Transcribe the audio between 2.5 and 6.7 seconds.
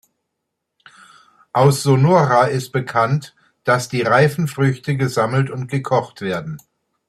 bekannt, dass die reifen Früchte gesammelt und gekocht werden.